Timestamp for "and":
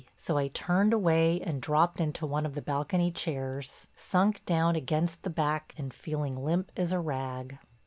1.41-1.61, 5.77-5.93